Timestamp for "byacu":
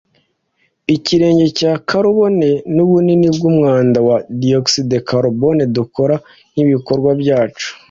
7.21-7.67